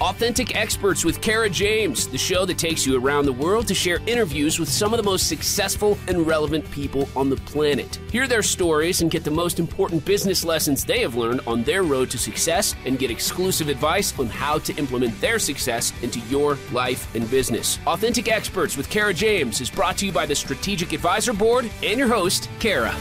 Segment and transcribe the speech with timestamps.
[0.00, 4.00] Authentic Experts with Kara James, the show that takes you around the world to share
[4.06, 7.96] interviews with some of the most successful and relevant people on the planet.
[8.10, 11.82] Hear their stories and get the most important business lessons they have learned on their
[11.82, 16.56] road to success and get exclusive advice on how to implement their success into your
[16.72, 17.78] life and business.
[17.86, 21.98] Authentic Experts with Kara James is brought to you by the Strategic Advisor Board and
[21.98, 22.94] your host, Kara.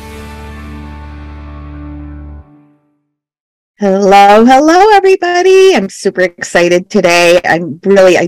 [3.82, 5.74] Hello, hello, everybody.
[5.74, 7.40] I'm super excited today.
[7.46, 8.28] I'm really, I,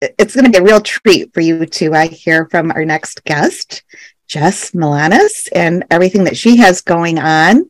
[0.00, 3.22] it's going to be a real treat for you to uh, hear from our next
[3.24, 3.82] guest,
[4.26, 7.68] Jess Milanes, and everything that she has going on.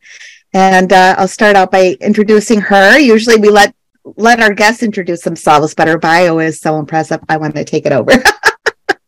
[0.52, 2.96] And uh, I'll start out by introducing her.
[2.96, 3.74] Usually, we let
[4.16, 7.18] let our guests introduce themselves, but her bio is so impressive.
[7.28, 8.12] I want to take it over.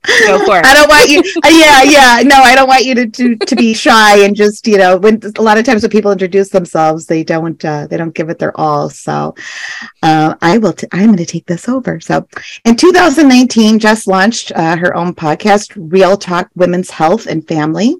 [0.04, 0.66] Go for it.
[0.66, 1.20] I don't want you.
[1.20, 2.22] Uh, yeah, yeah.
[2.24, 5.20] No, I don't want you to, to to be shy and just you know when
[5.36, 8.38] a lot of times when people introduce themselves, they don't uh, they don't give it
[8.38, 8.90] their all.
[8.90, 9.34] So
[10.02, 10.74] uh, I will.
[10.90, 12.00] I'm going to take this over.
[12.00, 12.26] So
[12.64, 17.96] in 2019, Jess launched uh, her own podcast, Real Talk Women's Health and Family.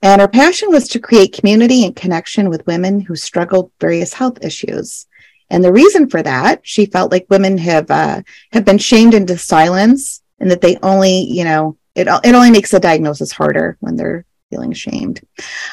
[0.00, 4.44] And her passion was to create community and connection with women who struggled various health
[4.44, 5.06] issues.
[5.50, 8.22] And the reason for that, she felt like women have uh,
[8.52, 12.70] have been shamed into silence and that they only, you know, it, it only makes
[12.70, 15.20] the diagnosis harder when they're feeling shamed.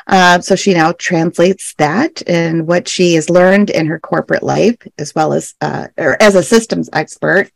[0.08, 4.76] Uh, so she now translates that and what she has learned in her corporate life,
[4.98, 7.52] as well as uh, or as a systems expert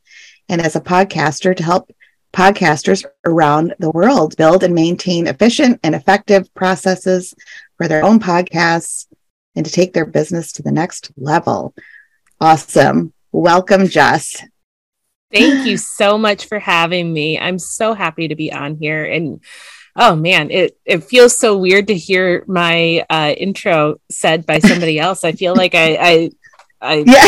[0.49, 1.89] and as a podcaster to help
[2.33, 7.33] podcasters around the world build and maintain efficient and effective processes
[7.77, 9.07] for their own podcasts
[9.55, 11.73] and to take their business to the next level.
[12.41, 13.13] Awesome.
[13.31, 14.43] Welcome, Jess.
[15.31, 17.39] Thank you so much for having me.
[17.39, 19.03] I'm so happy to be on here.
[19.03, 19.41] And
[19.95, 24.99] oh man, it, it feels so weird to hear my uh, intro said by somebody
[24.99, 25.23] else.
[25.23, 26.31] I feel like I, I
[26.85, 27.23] I yeah.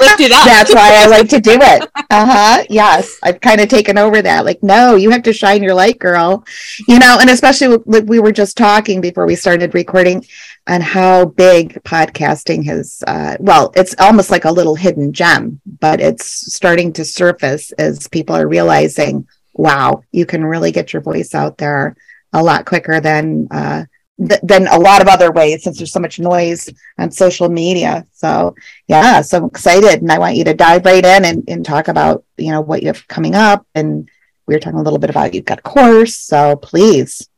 [0.00, 0.46] lifted up.
[0.46, 1.90] That's why I like to do it.
[2.10, 2.64] Uh huh.
[2.70, 4.44] Yes, I've kind of taken over that.
[4.44, 6.44] Like, no, you have to shine your light, girl.
[6.88, 10.24] You know, and especially like we were just talking before we started recording
[10.66, 13.04] on how big podcasting has.
[13.06, 18.08] Uh, well, it's almost like a little hidden gem, but it's starting to surface as
[18.08, 21.96] people are realizing, wow, you can really get your voice out there
[22.32, 23.48] a lot quicker than.
[23.50, 23.84] Uh,
[24.18, 26.68] th- than a lot of other ways since there's so much noise
[26.98, 28.06] on social media.
[28.12, 28.54] So
[28.88, 31.88] yeah, so I'm excited and I want you to dive right in and, and talk
[31.88, 33.66] about, you know, what you have coming up.
[33.74, 34.08] And
[34.46, 36.16] we were talking a little bit about you've got a course.
[36.16, 37.28] So please.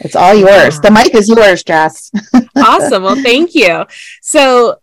[0.00, 0.76] It's all yours.
[0.76, 0.80] Yeah.
[0.82, 2.12] The mic is yours, Jess.
[2.56, 3.02] awesome.
[3.02, 3.84] Well, thank you.
[4.22, 4.76] So,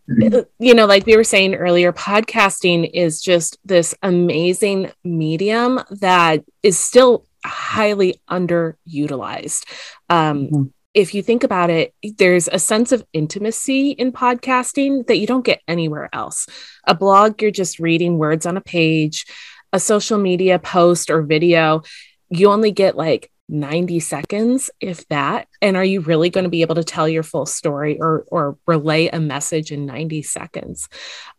[0.59, 6.78] you know, like we were saying earlier, podcasting is just this amazing medium that is
[6.78, 9.63] still highly underutilized.
[10.09, 10.63] Um, mm-hmm
[10.96, 15.46] if you think about it, there's a sense of intimacy in podcasting that you don't
[15.46, 16.48] get anywhere else.
[16.86, 19.26] A blog, you're just reading words on a page,
[19.74, 21.84] a social media post or video,
[22.30, 25.50] you only get like 90 seconds, if that.
[25.62, 28.58] And are you really going to be able to tell your full story or, or
[28.66, 30.88] relay a message in 90 seconds?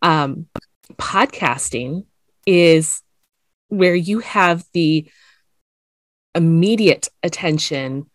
[0.03, 0.49] Um,
[0.93, 2.05] podcasting
[2.47, 3.03] is
[3.69, 5.11] where you have the
[6.35, 8.11] immediate attention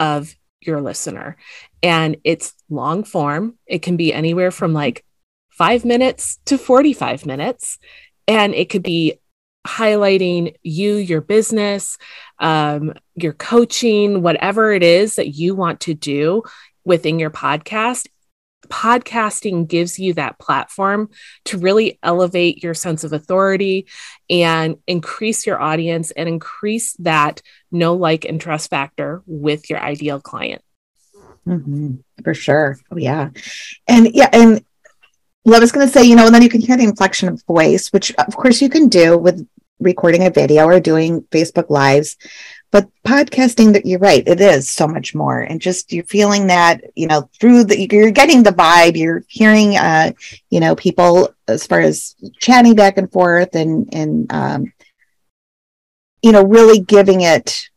[0.00, 1.36] of your listener.
[1.82, 5.04] And it's long form, it can be anywhere from like
[5.50, 7.78] five minutes to 45 minutes.
[8.26, 9.18] And it could be
[9.66, 11.98] highlighting you, your business,
[12.38, 16.42] um, your coaching, whatever it is that you want to do
[16.84, 18.08] within your podcast.
[18.68, 21.10] Podcasting gives you that platform
[21.46, 23.86] to really elevate your sense of authority
[24.30, 30.20] and increase your audience and increase that know, like, and trust factor with your ideal
[30.20, 30.62] client.
[31.46, 31.96] Mm-hmm.
[32.24, 32.78] For sure.
[32.90, 33.30] Oh, yeah.
[33.86, 34.64] And yeah, and
[35.46, 37.42] I was going to say, you know, and then you can hear the inflection of
[37.46, 39.48] voice, which of course you can do with
[39.80, 42.16] recording a video or doing Facebook Lives.
[42.70, 45.40] But podcasting, that you're right, it is so much more.
[45.40, 49.78] And just you're feeling that, you know, through the, you're getting the vibe, you're hearing,
[49.78, 50.12] uh,
[50.50, 54.72] you know, people as far as chatting back and forth and, and, um,
[56.22, 57.68] you know, really giving it,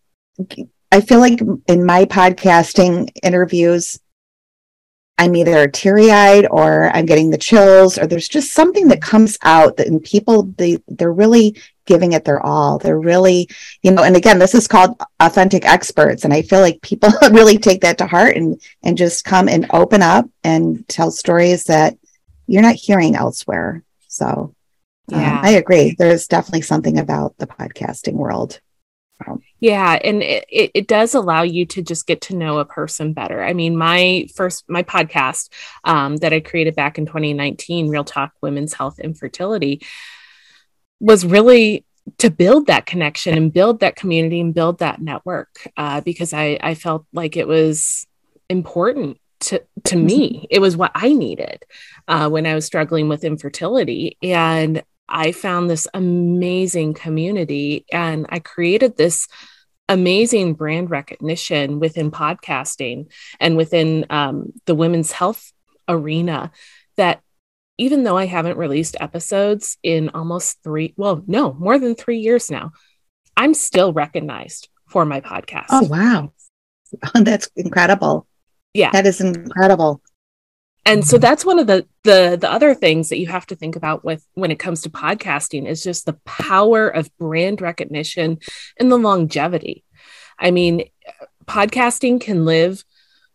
[0.91, 3.99] I feel like in my podcasting interviews,
[5.17, 9.37] I'm either teary eyed or I'm getting the chills, or there's just something that comes
[9.43, 11.55] out that people they they're really
[11.85, 12.79] giving it their all.
[12.79, 13.47] They're really,
[13.83, 16.23] you know, and again, this is called authentic experts.
[16.23, 19.67] And I feel like people really take that to heart and and just come and
[19.71, 21.97] open up and tell stories that
[22.47, 23.83] you're not hearing elsewhere.
[24.07, 24.55] So
[25.11, 25.39] yeah.
[25.39, 25.95] Um, I agree.
[25.97, 28.59] There's definitely something about the podcasting world.
[29.59, 33.13] Yeah, and it, it, it, does allow you to just get to know a person
[33.13, 33.43] better.
[33.43, 35.49] I mean, my first my podcast
[35.83, 39.81] um, that I created back in 2019, Real Talk Women's Health and Fertility.
[40.99, 41.85] was really
[42.17, 46.57] to build that connection and build that community and build that network uh, because I,
[46.61, 48.07] I felt like it was
[48.49, 50.47] important to, to me.
[50.49, 51.63] It was what I needed
[52.07, 54.17] uh, when I was struggling with infertility.
[54.21, 59.27] And I found this amazing community and I created this
[59.89, 65.51] amazing brand recognition within podcasting and within um, the women's health
[65.87, 66.51] arena
[66.97, 67.21] that
[67.77, 72.51] even though I haven't released episodes in almost three, well, no, more than three years
[72.51, 72.71] now,
[73.35, 75.65] I'm still recognized for my podcast.
[75.69, 76.31] Oh, wow.
[77.13, 78.27] That's incredible.
[78.73, 78.91] Yeah.
[78.91, 80.01] That is incredible.
[80.85, 83.75] And so that's one of the the the other things that you have to think
[83.75, 88.39] about with when it comes to podcasting is just the power of brand recognition
[88.79, 89.83] and the longevity.
[90.39, 90.85] I mean,
[91.45, 92.83] podcasting can live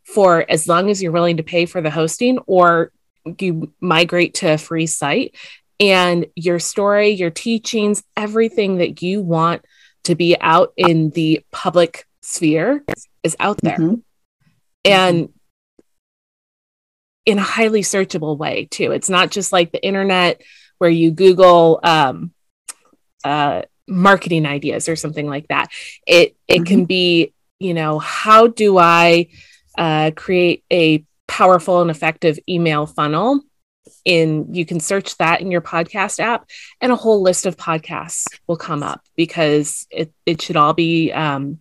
[0.05, 2.93] for as long as you're willing to pay for the hosting or
[3.39, 5.35] you migrate to a free site
[5.79, 9.65] and your story, your teachings, everything that you want
[10.05, 12.85] to be out in the public sphere
[13.23, 13.77] is out there.
[13.77, 13.95] Mm-hmm.
[14.85, 15.29] And
[17.27, 18.93] in a highly searchable way, too.
[18.93, 20.41] It's not just like the internet
[20.79, 22.33] where you Google um,
[23.25, 25.69] uh, marketing ideas or something like that.
[26.07, 26.65] It it mm-hmm.
[26.65, 29.29] can be, you know, how do I
[29.77, 33.43] uh, create a powerful and effective email funnel
[34.05, 36.49] in you can search that in your podcast app
[36.81, 41.13] and a whole list of podcasts will come up because it, it should all be
[41.13, 41.59] um,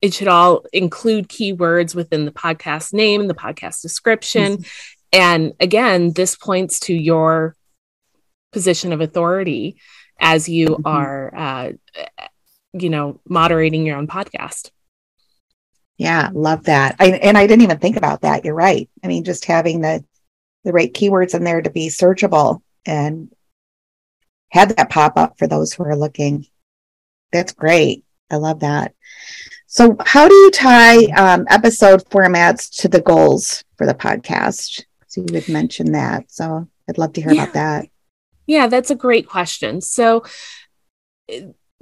[0.00, 4.68] it should all include keywords within the podcast name the podcast description mm-hmm.
[5.12, 7.54] and again this points to your
[8.52, 9.80] position of authority
[10.20, 10.86] as you mm-hmm.
[10.86, 11.72] are uh,
[12.72, 14.70] you know moderating your own podcast
[15.98, 16.94] yeah, love that.
[17.00, 18.44] I, and I didn't even think about that.
[18.44, 18.88] You're right.
[19.02, 20.04] I mean, just having the
[20.64, 23.32] the right keywords in there to be searchable and
[24.50, 26.46] have that pop up for those who are looking.
[27.32, 28.04] That's great.
[28.30, 28.94] I love that.
[29.70, 34.82] So, how do you tie um, episode formats to the goals for the podcast?
[35.08, 36.32] So, you would mention that.
[36.32, 37.42] So, I'd love to hear yeah.
[37.42, 37.88] about that.
[38.46, 39.82] Yeah, that's a great question.
[39.82, 40.24] So,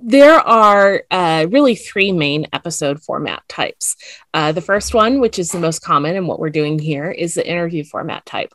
[0.01, 3.95] there are uh, really three main episode format types.
[4.35, 7.35] Uh, the first one, which is the most common and what we're doing here, is
[7.35, 8.53] the interview format type.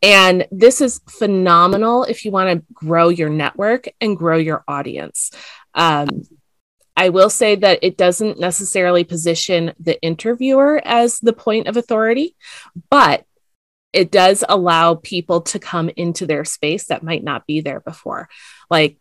[0.00, 5.30] And this is phenomenal if you want to grow your network and grow your audience.
[5.74, 6.22] Um,
[6.96, 12.36] I will say that it doesn't necessarily position the interviewer as the point of authority,
[12.90, 13.24] but
[13.92, 18.28] it does allow people to come into their space that might not be there before.
[18.70, 18.98] Like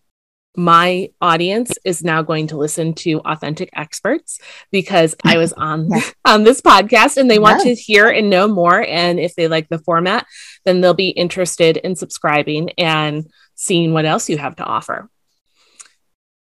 [0.55, 4.39] my audience is now going to listen to authentic experts
[4.69, 6.01] because I was on yeah.
[6.25, 9.69] on this podcast and they want to hear and know more and if they like
[9.69, 10.25] the format
[10.65, 15.09] then they'll be interested in subscribing and seeing what else you have to offer.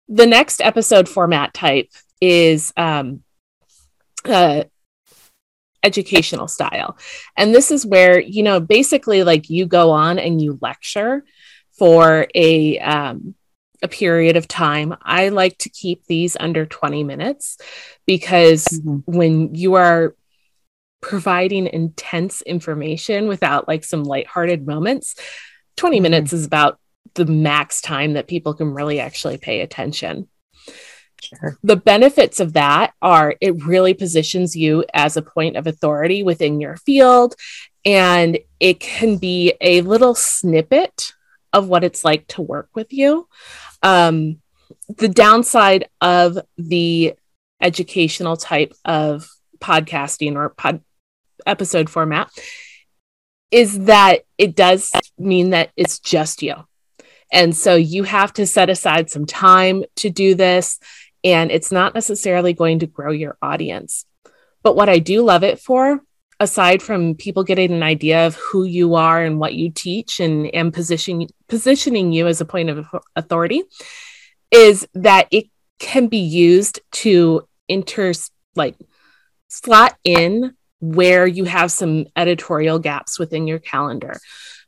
[0.09, 3.23] The next episode format type is um,
[4.25, 4.65] uh,
[5.83, 6.99] educational style.
[7.37, 11.25] And this is where, you know, basically like you go on and you lecture
[11.73, 13.35] for a um,
[13.83, 14.97] a period of time.
[15.03, 17.59] I like to keep these under 20 minutes
[18.07, 18.99] because mm-hmm.
[19.05, 20.15] when you are
[21.01, 25.15] providing intense information without like some lighthearted moments,
[25.77, 26.03] 20 mm-hmm.
[26.03, 26.79] minutes is about
[27.17, 30.29] the max time that people can really actually pay attention.
[31.23, 31.59] Sure.
[31.63, 36.61] The benefits of that are it really positions you as a point of authority within
[36.61, 37.35] your field,
[37.85, 41.13] and it can be a little snippet
[41.53, 43.29] of what it's like to work with you.
[43.83, 44.41] Um,
[44.89, 47.15] the downside of the
[47.61, 50.83] educational type of podcasting or pod
[51.47, 52.29] episode format
[53.51, 56.55] is that it does mean that it's just you.
[57.33, 60.79] And so you have to set aside some time to do this,
[61.25, 64.05] and it's not necessarily going to grow your audience.
[64.63, 66.01] But what I do love it for
[66.39, 70.53] aside from people getting an idea of who you are and what you teach and,
[70.55, 73.63] and position, positioning you as a point of authority
[74.51, 75.47] is that it
[75.79, 78.13] can be used to inter
[78.55, 78.77] like
[79.49, 84.19] slot in where you have some editorial gaps within your calendar.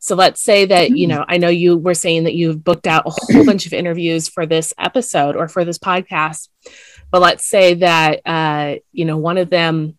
[0.00, 1.14] So let's say that, you hmm.
[1.14, 4.28] know, I know you were saying that you've booked out a whole bunch of interviews
[4.28, 6.48] for this episode or for this podcast.
[7.10, 9.98] But let's say that, uh, you know, one of them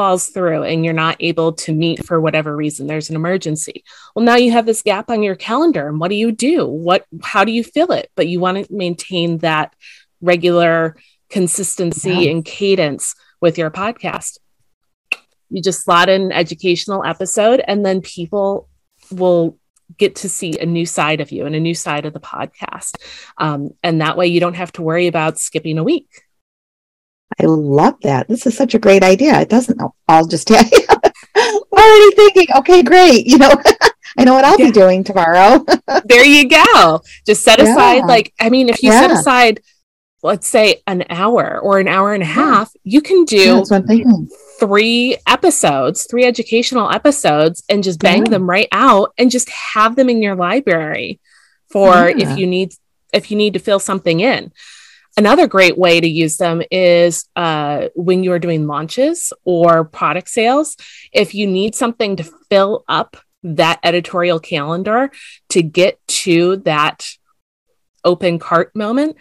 [0.00, 4.24] falls through and you're not able to meet for whatever reason there's an emergency well
[4.24, 7.44] now you have this gap on your calendar and what do you do what how
[7.44, 9.74] do you fill it but you want to maintain that
[10.22, 10.96] regular
[11.28, 12.30] consistency yeah.
[12.30, 14.38] and cadence with your podcast
[15.50, 18.68] you just slot in an educational episode and then people
[19.10, 19.58] will
[19.98, 22.96] get to see a new side of you and a new side of the podcast.
[23.38, 26.08] Um, and that way you don't have to worry about skipping a week.
[27.40, 28.28] I love that.
[28.28, 29.40] This is such a great idea.
[29.40, 30.86] It doesn't i'll just tell you.
[31.80, 33.26] already thinking, okay, great.
[33.26, 33.50] You know,
[34.18, 34.66] I know what I'll yeah.
[34.66, 35.64] be doing tomorrow.
[36.04, 37.00] there you go.
[37.26, 38.06] Just set aside, yeah.
[38.06, 39.00] like, I mean, if you yeah.
[39.00, 39.60] set aside,
[40.22, 43.64] let's say an hour or an hour and a half, you can do
[44.60, 50.08] three episodes, three educational episodes, and just bang them right out and just have them
[50.08, 51.18] in your library
[51.70, 52.74] for if you need
[53.12, 54.52] if you need to fill something in.
[55.16, 60.76] Another great way to use them is uh, when you're doing launches or product sales.
[61.12, 65.10] If you need something to fill up that editorial calendar
[65.48, 67.08] to get to that
[68.04, 69.16] open cart moment,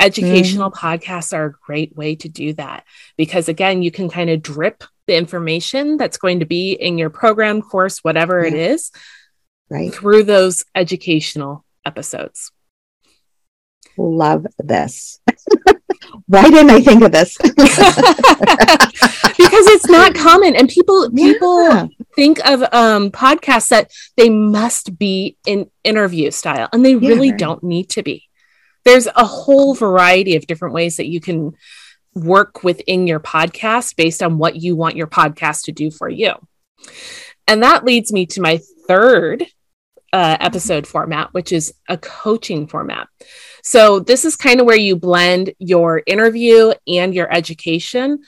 [0.00, 0.74] educational mm.
[0.74, 2.84] podcasts are a great way to do that
[3.16, 7.10] because, again, you can kind of drip the information that's going to be in your
[7.10, 8.48] program, course, whatever yeah.
[8.48, 8.90] it is,
[9.68, 9.94] right.
[9.94, 12.52] through those educational episodes
[14.00, 15.20] love this.
[16.26, 17.36] Why didn't I think of this?
[17.38, 17.56] because
[19.68, 21.86] it's not common and people people yeah.
[22.14, 27.30] think of um podcasts that they must be in interview style and they yeah, really
[27.30, 27.38] right.
[27.38, 28.24] don't need to be.
[28.84, 31.52] There's a whole variety of different ways that you can
[32.14, 36.32] work within your podcast based on what you want your podcast to do for you.
[37.46, 39.46] And that leads me to my third
[40.12, 43.08] uh, episode format, which is a coaching format.
[43.62, 48.20] So, this is kind of where you blend your interview and your education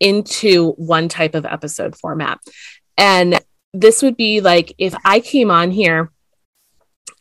[0.00, 2.38] into one type of episode format.
[2.96, 3.40] And
[3.74, 6.10] this would be like if I came on here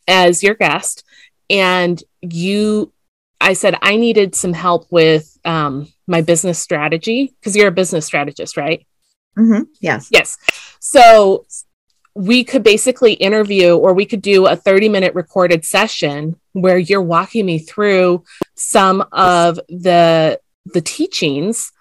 [0.07, 1.03] as your guest
[1.49, 2.93] and you,
[3.39, 8.05] I said, I needed some help with um, my business strategy because you're a business
[8.05, 8.85] strategist, right?
[9.37, 9.63] Mm-hmm.
[9.79, 10.09] Yes.
[10.11, 10.37] Yes.
[10.79, 11.45] So
[12.17, 17.01] we could basically interview or we could do a 30 minute recorded session where you're
[17.01, 18.23] walking me through
[18.55, 21.71] some of the the teachings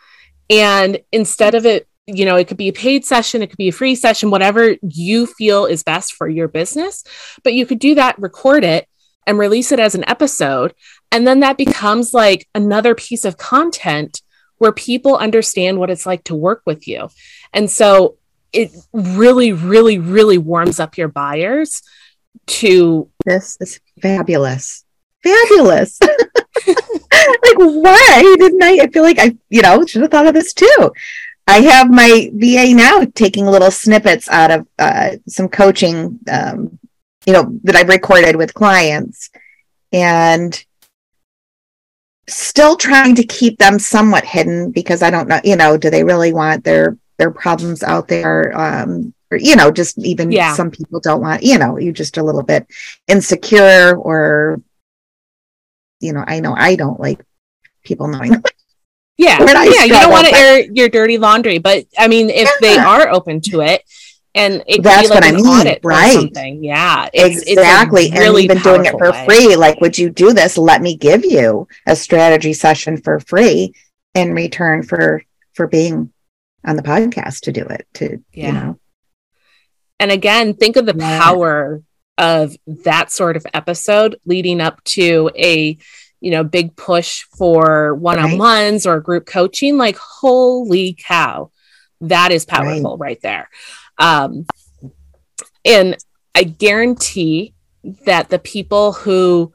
[0.51, 3.69] and instead of it you know it could be a paid session it could be
[3.69, 7.03] a free session whatever you feel is best for your business
[7.43, 8.87] but you could do that record it
[9.27, 10.75] and release it as an episode
[11.11, 14.23] and then that becomes like another piece of content
[14.59, 17.09] where people understand what it's like to work with you
[17.53, 18.17] and so
[18.57, 21.83] it really, really, really warms up your buyers
[22.47, 24.85] to this is fabulous.
[25.23, 25.99] Fabulous.
[26.67, 30.55] like why didn't I I feel like I, you know, should have thought of this
[30.55, 30.93] too.
[31.47, 36.79] I have my VA now taking little snippets out of uh, some coaching, um,
[37.27, 39.31] you know, that I've recorded with clients,
[39.93, 40.65] and
[42.29, 46.03] still trying to keep them somewhat hidden because I don't know, you know, do they
[46.03, 50.55] really want their their problems out there um or, you know just even yeah.
[50.55, 52.67] some people don't want you know you're just a little bit
[53.09, 54.61] insecure or
[56.01, 57.21] you know i know i don't like
[57.83, 58.33] people knowing
[59.17, 62.53] yeah yeah you don't want to air your dirty laundry but i mean if yeah.
[62.61, 63.83] they are open to it
[64.37, 66.31] and it that's like what I mean, right?
[66.61, 68.07] Yeah, it's, exactly.
[68.07, 69.25] It's really and even doing it for way.
[69.25, 70.59] free, like, would you do this?
[70.59, 73.73] Let me give you a strategy session for free
[74.15, 75.23] in return for
[75.55, 76.13] for being
[76.65, 78.47] on the podcast to do it to yeah.
[78.47, 78.79] you know
[80.01, 81.21] and again think of the yeah.
[81.21, 81.83] power
[82.19, 85.79] of that sort of episode leading up to a
[86.21, 88.93] you know big push for one-on-ones right.
[88.93, 91.51] or group coaching like holy cow
[92.01, 93.49] that is powerful right, right there
[93.99, 94.47] um
[95.65, 95.97] and
[96.35, 97.55] i guarantee
[98.05, 99.53] that the people who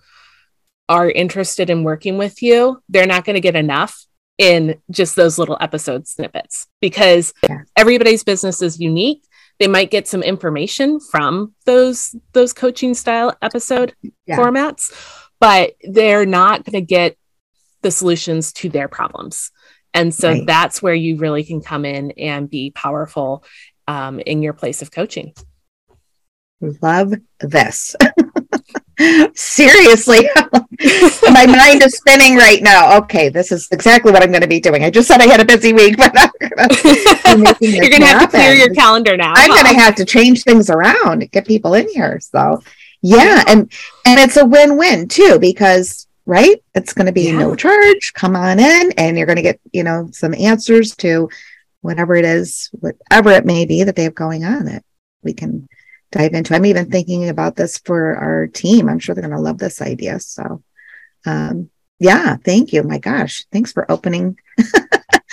[0.87, 4.05] are interested in working with you they're not going to get enough
[4.37, 7.59] in just those little episode snippets because yeah.
[7.75, 9.23] everybody's business is unique
[9.59, 13.93] they might get some information from those those coaching style episode
[14.25, 14.35] yeah.
[14.37, 14.91] formats
[15.39, 17.15] but they're not going to get
[17.81, 19.51] the solutions to their problems
[19.93, 20.47] and so right.
[20.47, 23.43] that's where you really can come in and be powerful
[23.91, 25.33] um, in your place of coaching
[26.81, 27.95] love this
[29.33, 30.29] Seriously,
[31.31, 32.97] my mind is spinning right now.
[32.99, 34.83] Okay, this is exactly what I'm going to be doing.
[34.83, 36.11] I just said I had a busy week, but
[37.25, 39.33] I'm gonna you're going to have to clear your calendar now.
[39.35, 39.63] I'm huh?
[39.63, 42.19] going to have to change things around get people in here.
[42.19, 42.61] So,
[43.01, 43.71] yeah, and
[44.05, 47.39] and it's a win-win too because right, it's going to be yeah.
[47.39, 48.13] no charge.
[48.13, 51.29] Come on in, and you're going to get you know some answers to
[51.81, 54.65] whatever it is, whatever it may be that they have going on.
[54.65, 54.83] That
[55.23, 55.67] we can
[56.11, 56.55] dive into.
[56.55, 58.89] I'm even thinking about this for our team.
[58.89, 60.19] I'm sure they're going to love this idea.
[60.19, 60.63] So,
[61.25, 61.69] um,
[61.99, 62.83] yeah, thank you.
[62.83, 64.37] My gosh, thanks for opening.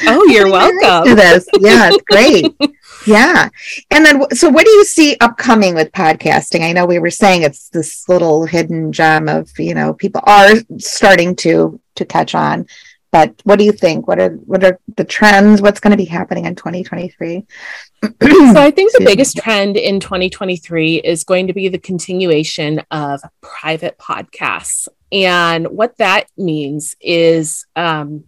[0.02, 1.08] Oh, you're welcome.
[1.08, 2.54] to this, yeah, it's great.
[3.06, 3.48] Yeah.
[3.90, 6.62] And then, so what do you see upcoming with podcasting?
[6.62, 10.56] I know we were saying it's this little hidden gem of, you know, people are
[10.78, 12.66] starting to, to catch on.
[13.10, 14.06] But what do you think?
[14.06, 15.62] What are what are the trends?
[15.62, 17.46] What's going to be happening in 2023?
[18.02, 23.20] so I think the biggest trend in 2023 is going to be the continuation of
[23.40, 24.88] private podcasts.
[25.10, 28.24] And what that means is um,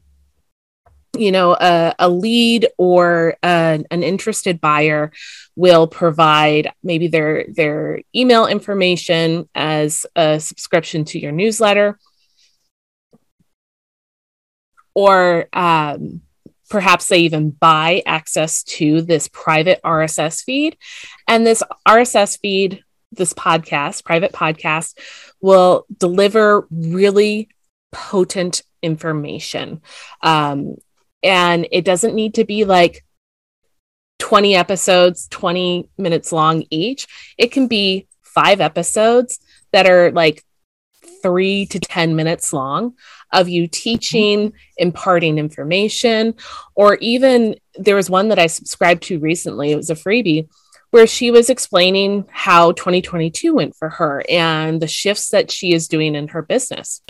[1.17, 5.13] you know a, a lead or a, an interested buyer
[5.57, 11.99] will provide maybe their their email information as a subscription to your newsletter
[15.01, 16.21] or um,
[16.69, 20.77] perhaps they even buy access to this private rss feed.
[21.27, 24.99] And this rss feed this podcast private podcast
[25.41, 27.49] will deliver really
[27.93, 29.81] potent information.
[30.23, 30.77] Um,
[31.23, 33.05] and it doesn't need to be like
[34.19, 37.07] 20 episodes, 20 minutes long each.
[37.39, 39.41] It can be five episodes
[39.73, 40.45] that are like
[41.23, 42.95] three to 10 minutes long
[43.33, 46.35] of you teaching, imparting information,
[46.75, 49.71] or even there was one that I subscribed to recently.
[49.73, 50.49] It was a freebie
[50.91, 55.89] where she was explaining how 2022 went for her and the shifts that she is
[55.89, 57.03] doing in her business.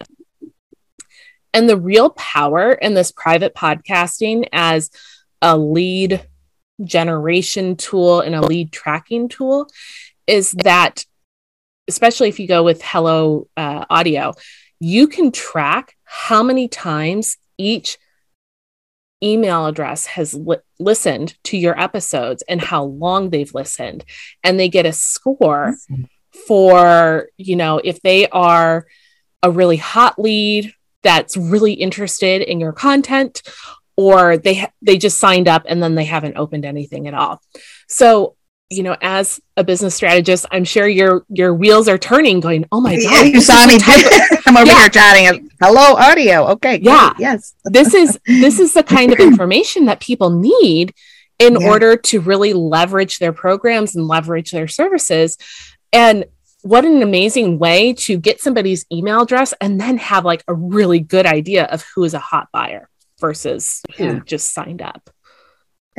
[1.52, 4.90] And the real power in this private podcasting as
[5.42, 6.26] a lead
[6.84, 9.68] generation tool and a lead tracking tool
[10.26, 11.04] is that,
[11.88, 14.34] especially if you go with Hello uh, Audio,
[14.78, 17.98] you can track how many times each
[19.22, 24.04] email address has li- listened to your episodes and how long they've listened
[24.42, 25.74] and they get a score
[26.46, 28.86] for you know if they are
[29.42, 33.42] a really hot lead that's really interested in your content
[33.96, 37.40] or they ha- they just signed up and then they haven't opened anything at all.
[37.86, 38.36] So,
[38.70, 42.80] you know, as a business strategist, I'm sure your your wheels are turning going, "Oh
[42.80, 43.78] my god, you saw me
[44.46, 44.78] I'm over yeah.
[44.78, 45.50] here chatting.
[45.60, 46.46] Hello audio.
[46.50, 46.78] Okay.
[46.78, 46.82] Great.
[46.84, 47.12] Yeah.
[47.18, 47.54] Yes.
[47.64, 50.94] this is this is the kind of information that people need
[51.40, 51.68] in yeah.
[51.68, 55.36] order to really leverage their programs and leverage their services.
[55.92, 56.26] And
[56.62, 61.00] what an amazing way to get somebody's email address and then have like a really
[61.00, 65.10] good idea of who is a hot buyer versus who just signed up.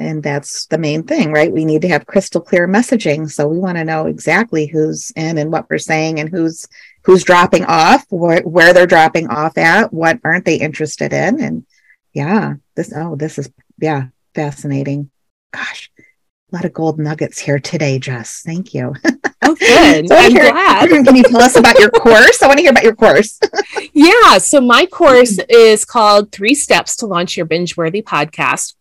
[0.02, 1.52] And that's the main thing, right?
[1.52, 3.30] We need to have crystal clear messaging.
[3.30, 6.68] So we want to know exactly who's in and what we're saying and who's
[7.04, 11.40] who's dropping off, wh- where they're dropping off at, what aren't they interested in.
[11.40, 11.66] And
[12.14, 15.12] yeah, this oh, this is yeah, fascinating.
[15.54, 18.42] Gosh, a lot of gold nuggets here today, Jess.
[18.44, 18.96] Thank you.
[19.44, 20.08] Oh, good.
[20.08, 20.90] so I'm glad.
[20.90, 22.42] Can you tell us about your course?
[22.42, 23.40] I want to hear about your course.
[23.94, 24.40] yeah.
[24.40, 28.74] So, my course is called Three Steps to Launch Your Binge Worthy Podcast.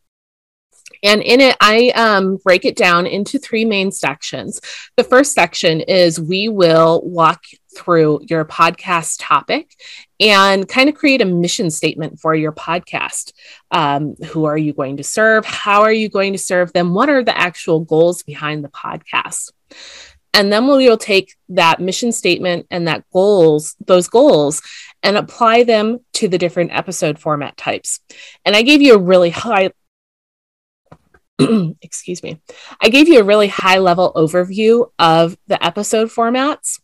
[1.02, 4.60] And in it, I um, break it down into three main sections.
[4.96, 7.44] The first section is we will walk
[7.76, 9.74] through your podcast topic
[10.18, 13.32] and kind of create a mission statement for your podcast.
[13.70, 15.46] Um, who are you going to serve?
[15.46, 16.94] How are you going to serve them?
[16.94, 19.52] What are the actual goals behind the podcast?
[20.32, 24.62] And then we will take that mission statement and that goals, those goals,
[25.02, 28.00] and apply them to the different episode format types.
[28.44, 29.70] And I gave you a really high
[31.82, 32.40] excuse me.
[32.80, 36.78] I gave you a really high level overview of the episode formats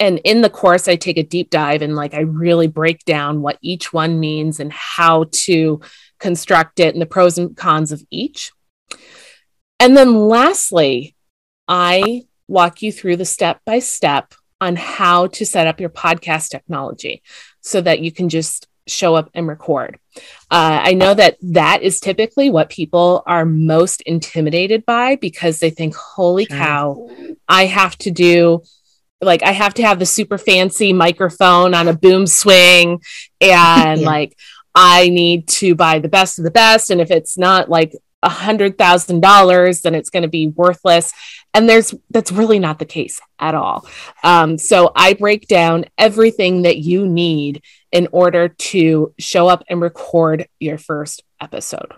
[0.00, 3.42] and in the course i take a deep dive and like i really break down
[3.42, 5.80] what each one means and how to
[6.18, 8.50] construct it and the pros and cons of each
[9.78, 11.14] and then lastly
[11.68, 16.48] i walk you through the step by step on how to set up your podcast
[16.48, 17.22] technology
[17.60, 19.98] so that you can just show up and record.
[20.50, 25.70] Uh, I know that that is typically what people are most intimidated by because they
[25.70, 27.08] think, holy cow,
[27.48, 28.62] I have to do
[29.20, 33.02] like I have to have the super fancy microphone on a boom swing
[33.40, 34.06] and yeah.
[34.06, 34.36] like
[34.74, 38.28] I need to buy the best of the best and if it's not like a
[38.28, 41.12] hundred thousand dollars then it's going to be worthless
[41.54, 43.86] and there's that's really not the case at all
[44.22, 49.80] um, so I break down everything that you need in order to show up and
[49.80, 51.92] record your first episode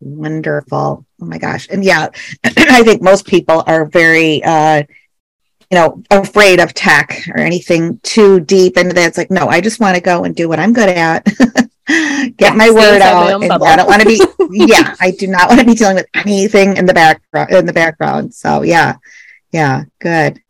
[0.00, 2.08] wonderful oh my gosh and yeah
[2.44, 4.82] i think most people are very uh
[5.70, 9.06] you know, afraid of tech or anything too deep into that.
[9.06, 11.24] It's like, no, I just want to go and do what I'm good at.
[11.86, 13.40] Get yeah, my word out.
[13.40, 16.06] My I don't want to be, yeah, I do not want to be dealing with
[16.14, 18.34] anything in the background, in the background.
[18.34, 18.96] So yeah,
[19.52, 20.40] yeah, good,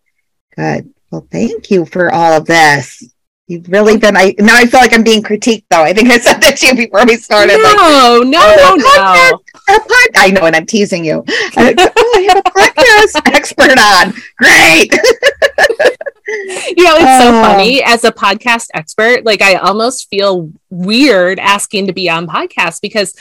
[0.57, 0.93] good.
[1.11, 3.03] Well, thank you for all of this.
[3.51, 4.17] You've really been.
[4.17, 5.83] I now I feel like I'm being critiqued, though.
[5.83, 7.57] I think I said that to you before we started.
[7.57, 9.77] No, like, no, no, oh, no.
[9.77, 11.25] Pod, I know, and I'm teasing you.
[11.57, 14.15] I, uh, oh, I have a podcast expert on.
[14.39, 14.93] Great.
[16.77, 17.43] you know, it's so Oh.
[17.43, 19.25] funny as a podcast expert.
[19.25, 23.17] Like, I almost feel weird asking to be on podcast because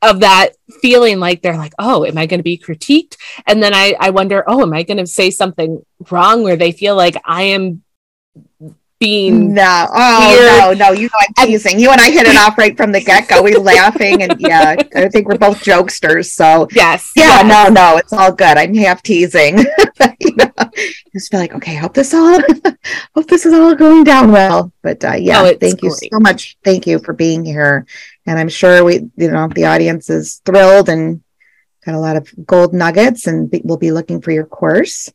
[0.00, 3.18] of that feeling like they're like, oh, am I going to be critiqued?
[3.46, 6.72] And then I, I wonder, oh, am I going to say something wrong where they
[6.72, 7.82] feel like I am
[9.00, 10.36] being No, oh
[10.68, 10.78] Weird.
[10.78, 10.92] no, no.
[10.92, 11.78] You know I'm teasing.
[11.78, 13.42] You and I hit it off right from the get go.
[13.42, 16.26] We're laughing, and yeah, I think we're both jokesters.
[16.30, 17.46] So yes, yeah, yes.
[17.46, 18.56] no, no, it's all good.
[18.58, 19.58] I'm half teasing.
[20.20, 20.50] you know,
[21.12, 22.40] just feel like, okay, hope this all,
[23.14, 24.72] hope this is all going down well.
[24.82, 26.56] But uh, yeah, Oh, thank you so much.
[26.64, 27.86] Thank you for being here,
[28.26, 31.22] and I'm sure we, you know, the audience is thrilled and
[31.86, 35.12] got a lot of gold nuggets, and be- we'll be looking for your course.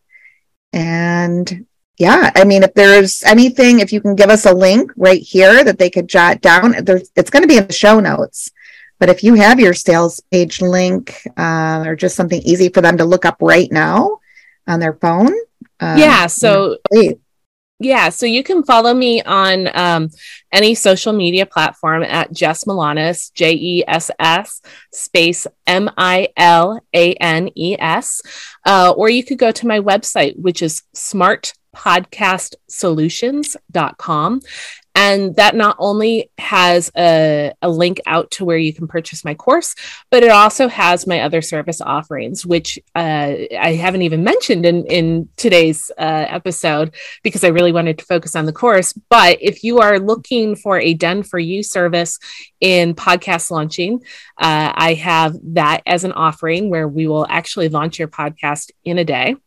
[0.71, 1.65] And
[1.97, 5.63] yeah, I mean, if there's anything, if you can give us a link right here
[5.63, 8.51] that they could jot down, there's, it's going to be in the show notes.
[8.99, 12.97] But if you have your sales page link uh, or just something easy for them
[12.97, 14.19] to look up right now
[14.67, 15.33] on their phone,
[15.79, 16.27] uh, yeah.
[16.27, 17.19] So great.
[17.79, 20.09] Yeah, so you can follow me on um,
[20.53, 24.61] any social media platform at Jess Milanes, J E S S
[24.93, 28.21] space M I L A N E S,
[28.65, 30.83] uh, or you could go to my website, which is
[31.73, 34.41] smartpodcastsolutions.com.
[34.95, 39.33] And that not only has a, a link out to where you can purchase my
[39.33, 39.73] course,
[40.11, 44.85] but it also has my other service offerings, which uh, I haven't even mentioned in,
[44.85, 48.93] in today's uh, episode because I really wanted to focus on the course.
[49.09, 52.19] But if you are looking for a done for you service
[52.61, 53.99] in podcast launching,
[54.37, 58.99] uh, I have that as an offering where we will actually launch your podcast in
[58.99, 59.37] a day.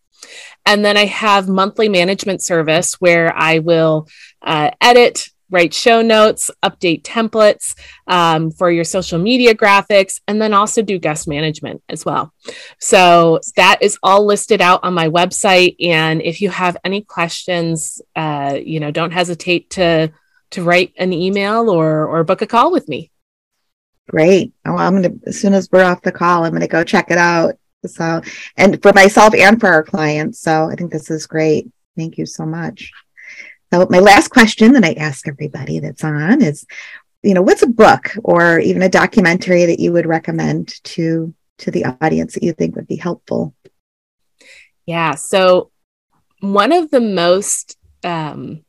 [0.64, 4.08] And then I have monthly management service where I will
[4.42, 7.74] uh, edit, write show notes, update templates
[8.08, 12.32] um, for your social media graphics, and then also do guest management as well.
[12.80, 15.76] So that is all listed out on my website.
[15.80, 20.12] And if you have any questions, uh, you know, don't hesitate to
[20.50, 23.10] to write an email or or book a call with me.
[24.08, 24.52] Great.
[24.64, 27.18] Oh, I'm gonna as soon as we're off the call, I'm gonna go check it
[27.18, 27.54] out.
[27.84, 28.20] So,
[28.56, 30.40] and for myself and for our clients.
[30.40, 31.70] So, I think this is great.
[31.96, 32.90] Thank you so much.
[33.72, 36.66] So, my last question that I ask everybody that's on is,
[37.22, 41.70] you know, what's a book or even a documentary that you would recommend to to
[41.70, 43.54] the audience that you think would be helpful?
[44.84, 45.14] Yeah.
[45.14, 45.70] So
[46.40, 48.64] one of the most um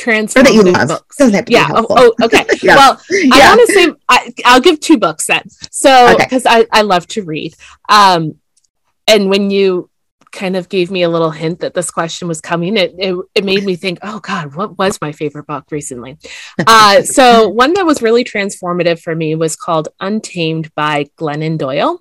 [0.00, 0.88] Or that you love.
[0.88, 1.16] books.
[1.16, 1.68] Doesn't have to be Yeah.
[1.70, 1.96] Oh, helpful.
[1.98, 2.44] oh, okay.
[2.62, 2.76] Yeah.
[2.76, 3.54] Well, I Yeah.
[3.56, 5.42] want to say I, I'll give two books then.
[5.70, 6.24] So Okay.
[6.24, 7.54] because I, I love to read.
[7.88, 8.36] Um,
[9.06, 9.90] and when you
[10.32, 13.44] kind of gave me a little hint that this question was coming, it it, it
[13.44, 16.18] made me think, oh God, what was my favorite book recently?
[16.66, 22.00] Uh, so one that was really transformative for me was called Untamed by Glennon Doyle,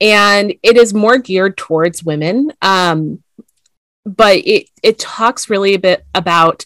[0.00, 2.52] and it is more geared towards women.
[2.62, 3.22] Um,
[4.06, 6.64] but it it talks really a bit about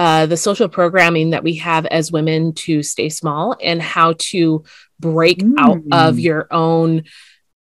[0.00, 4.64] uh, the social programming that we have as women to stay small and how to
[4.98, 6.22] break out of Mm.
[6.22, 7.04] your own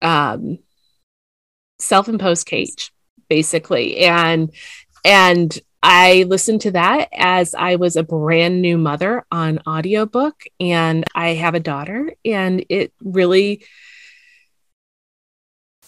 [0.02, 0.58] um,
[1.80, 2.92] self-imposed cage
[3.28, 4.52] basically and
[5.04, 11.04] and i listened to that as i was a brand new mother on audiobook and
[11.16, 13.64] i have a daughter and it really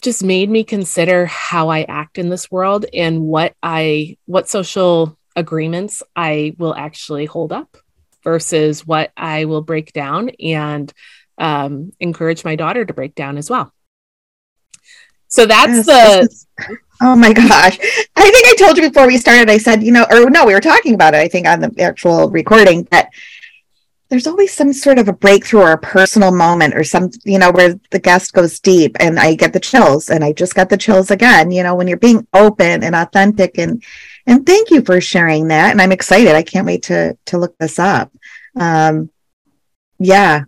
[0.02, 5.16] just made me consider how i act in this world and what i what social
[5.40, 7.76] agreements i will actually hold up
[8.24, 10.92] versus what i will break down and
[11.38, 13.72] um, encourage my daughter to break down as well
[15.28, 16.28] so that's Yes, the
[17.02, 17.78] oh my gosh.
[18.16, 20.54] I think I told you before we started, I said, you know, or no, we
[20.54, 23.10] were talking about it, I think, on the actual recording, that
[24.10, 27.50] there's always some sort of a breakthrough or a personal moment or some, you know,
[27.52, 30.76] where the guest goes deep and I get the chills and I just got the
[30.76, 33.82] chills again, you know, when you're being open and authentic and
[34.30, 35.72] and thank you for sharing that.
[35.72, 36.34] And I'm excited.
[36.34, 38.10] I can't wait to to look this up.
[38.56, 39.10] Um
[39.98, 40.44] yeah.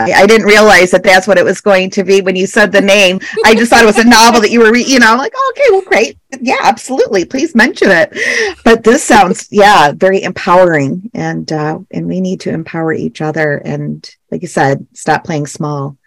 [0.00, 2.72] I, I didn't realize that that's what it was going to be when you said
[2.72, 3.20] the name.
[3.44, 5.52] I just thought it was a novel that you were, re- you know, like, oh,
[5.54, 6.18] okay, well, great.
[6.40, 7.26] Yeah, absolutely.
[7.26, 8.56] Please mention it.
[8.64, 11.10] But this sounds, yeah, very empowering.
[11.12, 13.58] And, uh, and we need to empower each other.
[13.58, 15.98] And like you said, stop playing small.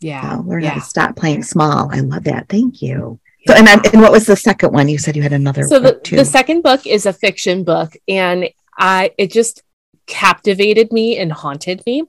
[0.00, 1.90] yeah Uh, learn how to stop playing small.
[1.92, 2.48] I love that.
[2.48, 3.20] Thank you.
[3.48, 4.88] So, and, I, and what was the second one?
[4.90, 8.38] You said you had another so the, the second book is a fiction book and
[8.78, 9.62] i it just
[10.06, 12.02] captivated me and haunted me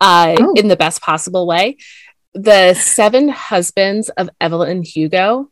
[0.00, 0.54] uh, Oh.
[0.56, 1.76] in the best possible way
[2.32, 5.50] the seven husbands of evelyn hugo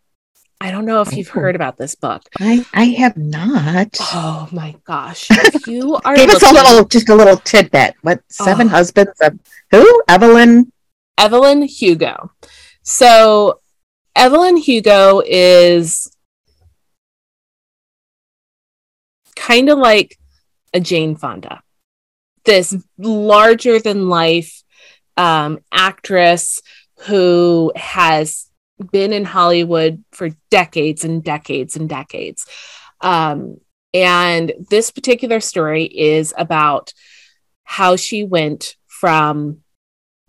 [0.58, 1.40] I don't know if you've Oh.
[1.40, 2.22] heard about this book.
[2.40, 3.90] I I have not.
[4.00, 5.28] Oh my gosh.
[5.30, 7.90] If you are Give us a little, just a little tidbit.
[8.00, 8.70] What seven Oh.
[8.70, 9.32] husbands of
[9.70, 9.84] who?
[10.08, 10.72] Evelyn.
[11.18, 12.32] Evelyn Hugo.
[12.82, 13.60] So
[14.16, 16.10] Evelyn Hugo is
[19.36, 20.18] kind of like
[20.72, 21.60] a Jane Fonda,
[22.46, 24.62] this larger than life
[25.18, 26.62] um, actress
[27.00, 28.50] who has
[28.90, 32.46] been in Hollywood for decades and decades and decades.
[33.02, 33.58] Um,
[33.92, 36.94] and this particular story is about
[37.64, 39.58] how she went from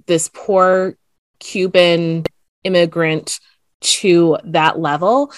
[0.08, 0.97] this poor
[1.39, 2.26] Cuban
[2.65, 3.39] immigrant
[3.82, 5.32] to that level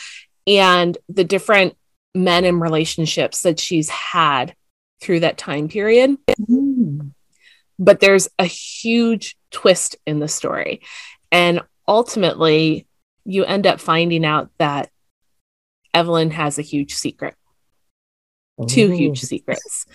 [0.48, 1.76] and the different
[2.16, 4.56] men and relationships that she's had
[5.02, 6.18] through that time period.
[6.28, 7.12] Mm.
[7.78, 10.82] But there's a huge twist in the story.
[11.32, 12.88] And ultimately,
[13.26, 14.90] you end up finding out that
[15.94, 17.36] Evelyn has a huge secret,
[18.68, 19.86] two huge secrets.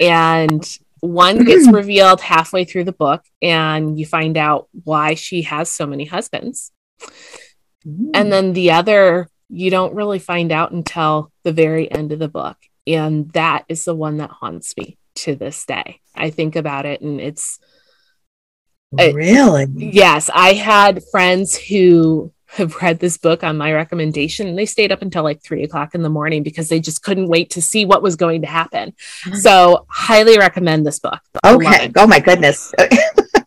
[0.00, 0.66] And
[1.00, 5.86] one gets revealed halfway through the book, and you find out why she has so
[5.86, 6.72] many husbands.
[7.86, 8.10] Mm.
[8.14, 12.28] And then the other, you don't really find out until the very end of the
[12.28, 12.56] book.
[12.86, 16.00] And that is the one that haunts me to this day.
[16.14, 17.58] I think about it, and it's,
[18.98, 19.66] it- really?
[19.76, 24.92] yes, I had friends who have read this book on my recommendation and they stayed
[24.92, 27.84] up until like three o'clock in the morning because they just couldn't wait to see
[27.84, 28.92] what was going to happen.
[29.34, 31.18] So, highly recommend this book.
[31.44, 31.90] Okay.
[31.96, 32.72] Oh my goodness.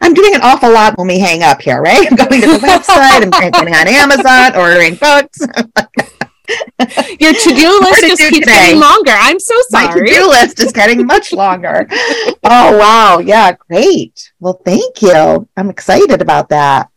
[0.00, 2.06] I'm doing an awful lot when we hang up here, right?
[2.10, 5.38] I'm going to the website, I'm getting on Amazon, ordering books.
[7.18, 8.52] Your to do list to just keeps today?
[8.52, 9.10] getting longer.
[9.12, 9.86] I'm so sorry.
[9.88, 11.88] My to-do list is getting much longer.
[11.90, 13.18] oh wow.
[13.18, 14.30] Yeah, great.
[14.38, 15.48] Well, thank you.
[15.56, 16.88] I'm excited about that.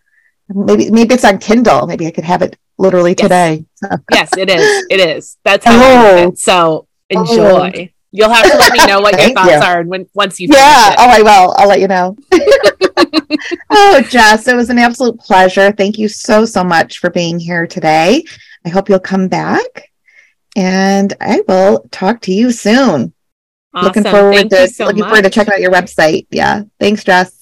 [0.50, 1.88] Maybe maybe it's on Kindle.
[1.88, 3.22] Maybe I could have it literally Yes.
[3.26, 3.66] today.
[4.12, 4.86] yes, it is.
[4.92, 5.38] It is.
[5.44, 6.34] That's how Oh.
[6.36, 7.92] So enjoy.
[8.12, 9.58] You'll have to let me know what your thoughts you.
[9.72, 10.84] are when once you Yeah.
[10.86, 11.54] finish Oh, I will.
[11.58, 12.18] I'll let you know.
[13.70, 15.72] oh, Jess, it was an absolute pleasure.
[15.72, 18.24] Thank you so, so much for being here today.
[18.66, 19.92] I hope you'll come back
[20.56, 23.14] and I will talk to you soon.
[23.74, 23.86] Awesome.
[23.86, 25.10] Looking forward Thank to so looking much.
[25.10, 26.26] forward to checking out your website.
[26.32, 26.64] Yeah.
[26.80, 27.39] Thanks, Jess.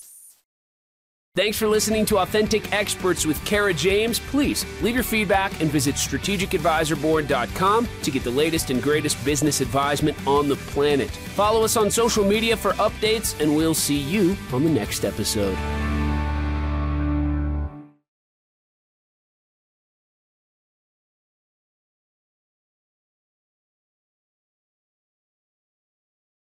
[1.37, 4.17] Thanks for listening to Authentic Experts with Kara James.
[4.17, 10.17] Please leave your feedback and visit strategicadvisorboard.com to get the latest and greatest business advisement
[10.25, 11.11] on the planet.
[11.11, 15.55] Follow us on social media for updates, and we'll see you on the next episode.